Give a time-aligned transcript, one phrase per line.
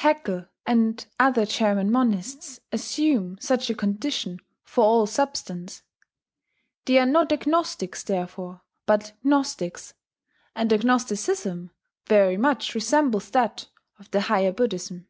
[0.00, 5.82] Haeckel and other German monists assume such a condition for all substance.
[6.84, 9.94] They are not agnostics, therefore, but gnostics;
[10.54, 11.70] and their gnosticism
[12.06, 15.06] very much resembles that of the higher Buddhism.